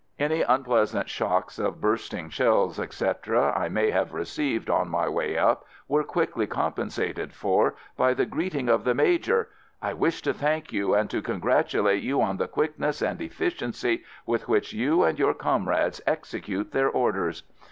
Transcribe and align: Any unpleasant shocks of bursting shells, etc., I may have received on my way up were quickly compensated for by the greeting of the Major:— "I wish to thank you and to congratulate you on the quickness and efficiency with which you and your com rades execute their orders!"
Any 0.17 0.41
unpleasant 0.41 1.07
shocks 1.11 1.59
of 1.59 1.79
bursting 1.79 2.29
shells, 2.31 2.79
etc., 2.79 3.53
I 3.55 3.69
may 3.69 3.91
have 3.91 4.15
received 4.15 4.67
on 4.67 4.89
my 4.89 5.07
way 5.07 5.37
up 5.37 5.63
were 5.87 6.03
quickly 6.03 6.47
compensated 6.47 7.33
for 7.35 7.75
by 7.97 8.15
the 8.15 8.25
greeting 8.25 8.67
of 8.67 8.83
the 8.83 8.95
Major:— 8.95 9.49
"I 9.89 9.93
wish 9.93 10.23
to 10.23 10.33
thank 10.33 10.73
you 10.73 10.95
and 10.95 11.07
to 11.11 11.21
congratulate 11.21 12.01
you 12.01 12.19
on 12.19 12.37
the 12.37 12.47
quickness 12.47 13.03
and 13.03 13.21
efficiency 13.21 14.03
with 14.25 14.47
which 14.47 14.73
you 14.73 15.03
and 15.03 15.19
your 15.19 15.35
com 15.35 15.69
rades 15.69 16.01
execute 16.07 16.71
their 16.71 16.89
orders!" 16.89 17.43